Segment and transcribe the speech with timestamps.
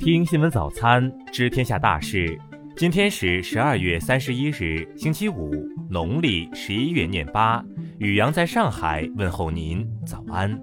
[0.00, 2.40] 听新闻早餐，知天下大事。
[2.74, 5.52] 今天是十二月三十一日，星期五，
[5.90, 7.62] 农历十一月廿八。
[7.98, 10.58] 雨阳在上海问候您，早安。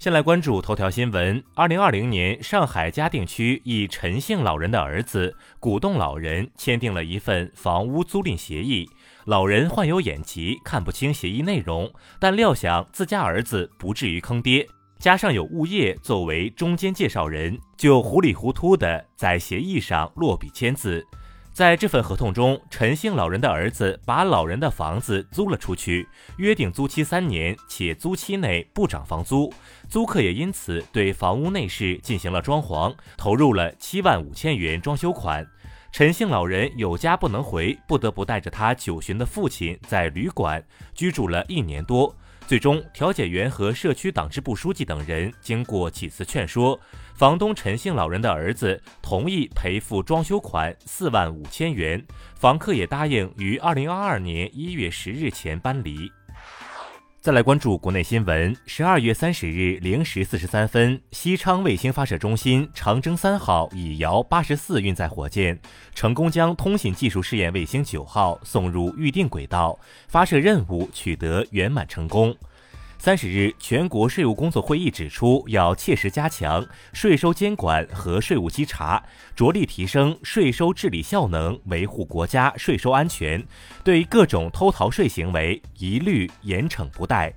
[0.00, 8.90] 先来关注头条新闻：二零二零年，上海嘉定区一陈姓老人的儿子鼓动老人签订了一份房屋租赁协议。
[9.26, 11.88] 老人患有眼疾，看不清协议内容，
[12.18, 14.66] 但料想自家儿子不至于坑爹，
[14.98, 21.06] 加上有物业作为中间介绍人，就糊里糊涂的在协议上落笔签字。
[21.52, 29.52] 在这份合同中，陈姓老人的儿子把老人的房子租了出去，约定租期三年，且租期内不涨房租。
[29.88, 35.46] 租客也因此对房屋内饰进行了装潢，投入了七万五千元装修款。
[35.92, 42.16] 陈姓老人有家不能回，不得不带着他九旬的父亲在旅馆居住了一年多。
[42.46, 46.80] 最终，调解员和社区党支部书记等人经过几次劝说，
[47.14, 52.02] 房东陈姓老人的儿子同意赔付装修款四万五千元，
[52.36, 56.10] 房客也答应于二零二二年一月十日前搬离。
[57.22, 58.56] 再来关注国内新闻。
[58.66, 65.56] 十二月三十日零时四十三分，西昌卫星发射中心长征三号乙遥八十四运载火箭
[65.94, 72.36] 成功将通信技术试验卫星九号送入预定轨道，发射任务取得圆满成功。
[73.04, 79.02] 三十日，全国税务工作会议指出，要切实加强税收监管和税务稽查，
[79.34, 83.44] 着力提升税收治理效能，维护国家税收安全，
[83.82, 87.34] 对各种偷逃税行为一律严惩不贷。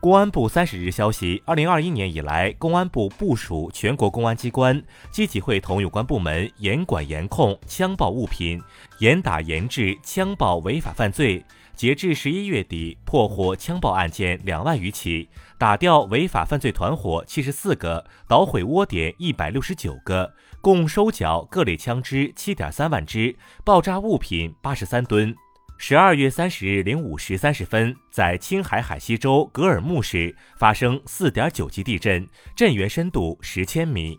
[0.00, 4.80] 公安部三十日消息，二零二一年以来，公安部部署全国公安机关
[5.10, 8.62] 积极会同有关部门严管严控枪爆物品，
[8.98, 11.42] 严打严治枪爆违法犯罪。
[11.78, 25.32] 截至十一月底，破获枪爆案件两万余起，打掉违法犯罪团伙七十四个，捣毁窝点一百六十九个，共收缴各类枪支七点三万支，爆炸物品八十三吨。
[25.76, 34.18] 十二月三十日零五时三十分，在青海海西州格尔木市发生四点九级地震，震源深度十千米。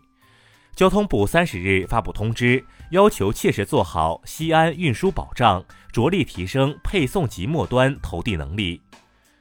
[0.80, 8.80] 交通部三十日发布通知，要求切实做好西安运输保障，着力提升配送及末端投递能力。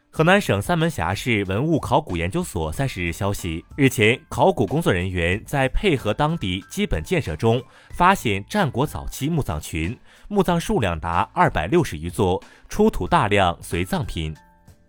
[0.10, 9.98] 河南省三门峡市文物考古研究所三十日消息，日前考古工作人员在配合当地基本建设中，发现战国早期墓葬群，
[10.28, 14.36] 墓葬数量达二百六十余座，出土大量随葬品。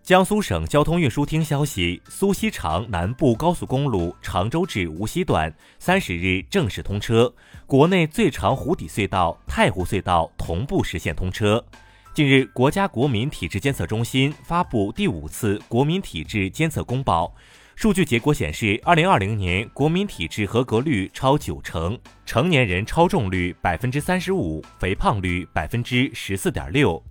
[0.03, 7.31] 江苏省交通运输厅消息，苏锡常南部高速公路常州至无锡段三十日正式通车，
[7.67, 11.63] 国内最长湖底隧道太湖隧道同步实现通车。
[12.15, 17.31] 近日，国家国民体质监测中心发布第五次国民体质监测公报，
[17.75, 27.01] 数据结果显示，二零二零年国民体质合格率超九成，成年人超重率百分之三十五，肥胖率百分之十四点六。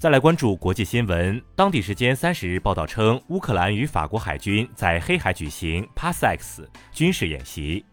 [0.00, 1.38] 再来关注国际新闻。
[1.54, 7.84] 当地时间三十日报道称，乌克兰与法国海军在黑海举行 PASX 军事演习。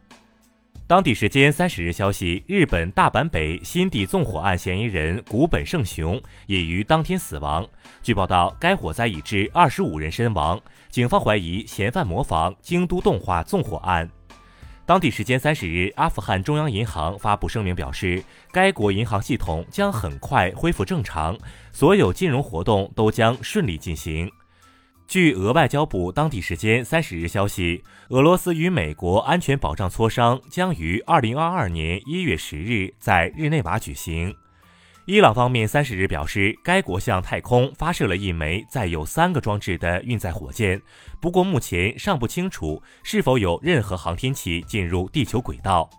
[0.88, 7.68] 当地时间三十日消息，日本大阪北新地纵火案嫌疑人古本胜雄也于当天死亡。
[8.02, 10.58] 据报道，该火灾已致二十五人身亡，
[10.90, 14.10] 警方怀疑嫌犯模仿京都动画纵火案。
[14.88, 21.38] 当地时间三十日，阿富汗中央银行发布声明表示，该国银行系统将很快恢复正常，
[21.74, 24.32] 所有金融活动都将顺利进行。
[25.06, 34.34] 据俄外交部当地时间三十日消息，俄罗斯与美国安全保障磋商将于二零二二年一月十日在日内瓦举行。
[35.10, 40.82] 伊朗方面三十日表示，该国向太空发射了一枚载有三个装置的运载火箭，
[41.22, 45.90] 不过目前尚不清楚是否有任何航天器进入地球轨道。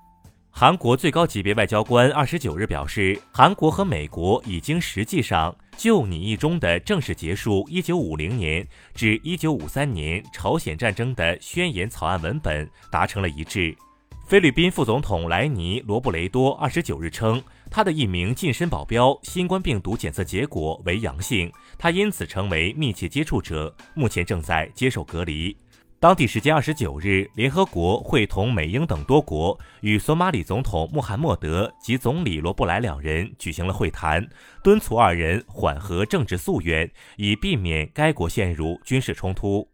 [0.50, 13.74] 韩国最高级别外交官二十九日表示，韩国和美国已经实际上就拟议中的正式结束一九五零年至一九五三年朝鲜战争的宣言草案文本达成了一致。
[14.26, 25.56] 菲律宾副总统莱尼·罗布雷多二十九日称，他的一名近身保镖新冠病毒检测结果为阳性，他因此成为密切接触者，目前正在接受隔离。
[26.00, 34.24] 当地时间二十九日，联合国会同美英等多国与索马里总统穆罕默德及总理罗布莱两人举行了会谈，
[34.62, 39.68] 敦促二人缓和政治溯源，以避免该国陷入军事冲突。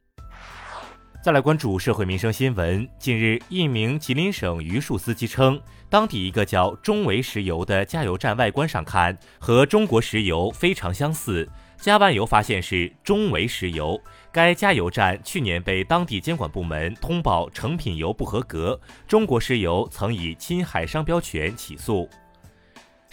[1.25, 2.87] 再来关注社会民生新闻。
[2.99, 11.49] 近日，一名吉林省榆树司机称，当地一个叫中维石油的加油站外观上看和中国石油非常相似，
[11.79, 13.99] 加完油发现是中维石油，
[14.31, 18.79] 该加油站去年被当地监管部门通报成品油不合格，
[19.09, 22.07] 中国石油曾以侵害商标权起诉。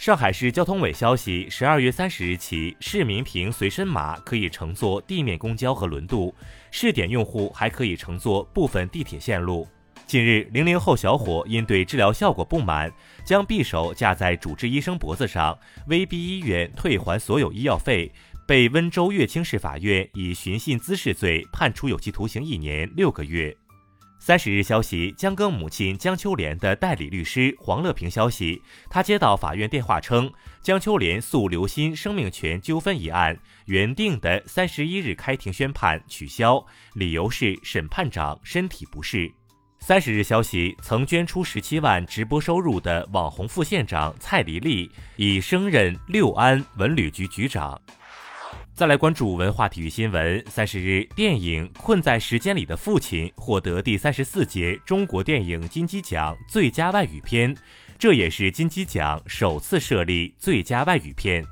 [0.02, 6.34] 上海市交通委消息，十二月三十日起，市民凭随身码可以乘坐地面公交和轮渡，
[6.72, 9.64] 试点用户还可以乘坐部分地铁线路。
[10.04, 12.92] 近日，零零后小伙因对治疗效果不满，
[13.24, 15.56] 将匕首架在主治医生脖子上，
[15.86, 18.10] 威逼医院退还所有医药费，
[18.44, 23.56] 被温州乐清市法院以寻衅滋事罪判处有期徒刑一年六个月。
[24.24, 30.32] 三十日消息，江歌母亲江秋莲的代理律师黄乐平消息，他接到法院电话称，
[30.62, 36.64] 江秋莲诉刘鑫生命权纠纷一案原定的三十一日开庭宣判取消，
[36.94, 39.28] 理由是审判长身体不适。
[39.80, 47.76] 三十日消息，曾捐出十七万直播收入的网红副县长蔡黎丽已升任六安文旅局局长。
[48.74, 50.42] 再来关注文化体育新闻。
[50.48, 57.54] 三十日，电影《困在时间里的父亲》获得第三十四届中国电影金鸡奖最佳外语片，
[57.98, 61.44] 这也是金鸡奖首次设立最佳外语片。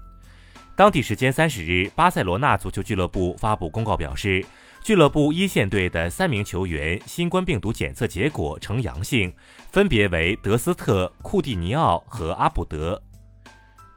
[0.74, 4.44] 当地时间三十日，巴塞罗那足球俱乐部发布公告表示。
[4.82, 9.30] 俱乐部一线队的三名球员新冠病毒检测结果呈阳性，
[9.70, 13.00] 分别为德斯特、库蒂尼奥和阿卜德。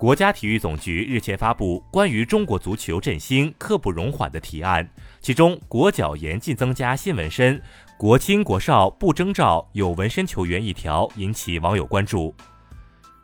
[0.03, 4.85] 国家体育总局日前发布关于中国足球振兴刻不容缓的提案，
[5.21, 7.61] 其中国脚严禁增加新纹身，
[7.97, 12.35] 国青国少不征召有纹身球员一条引起网友关注。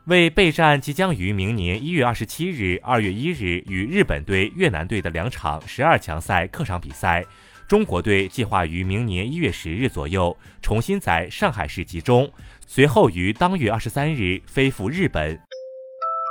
[0.06, 7.22] 为备战即将于明年一月二十七日、二月一日与日本队、越南队的两场十二强赛客场比赛。
[7.68, 12.32] 中国队计划于明年一月十日左右重新在上海市集中，
[12.66, 15.38] 随后于当月二十三日飞赴日本。